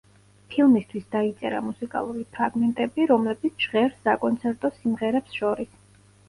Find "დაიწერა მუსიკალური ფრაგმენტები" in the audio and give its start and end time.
1.15-3.05